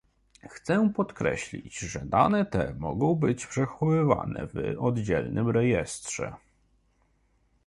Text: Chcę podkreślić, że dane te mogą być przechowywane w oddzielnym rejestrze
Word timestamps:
Chcę 0.49 0.89
podkreślić, 0.95 1.77
że 1.79 1.99
dane 2.05 2.45
te 2.45 2.73
mogą 2.79 3.15
być 3.15 3.47
przechowywane 3.47 4.47
w 4.53 4.75
oddzielnym 4.79 5.49
rejestrze 5.49 6.33